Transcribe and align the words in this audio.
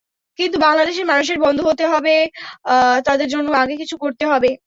কিন্তু 0.39 0.57
বাংলাদেশের 0.59 1.05
মানুষের 1.05 1.37
বন্ধু 1.45 1.63
হতে 1.69 1.85
হবে, 1.87 2.15
তাদের 3.07 3.27
জন্য 3.33 3.47
আগে 3.55 3.75
কিছু 3.81 3.95
করতে 4.03 4.25
হবে। 4.31 4.51